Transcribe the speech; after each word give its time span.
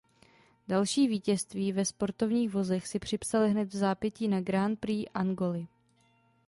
Další 0.67 1.07
vítězství 1.07 1.71
ve 1.71 1.85
sportovních 1.85 2.49
vozech 2.49 2.87
si 2.87 2.99
připsal 2.99 3.49
hned 3.49 3.65
vzápětí 3.73 4.27
na 4.27 4.41
Grand 4.41 4.79
Prix 4.79 5.05
Angoly. 5.13 5.67